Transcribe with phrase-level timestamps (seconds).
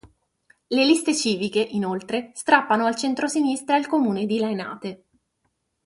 [0.65, 5.03] Le Liste Civiche, inoltre, strappano al Centro-sinistra il comune di Lainate.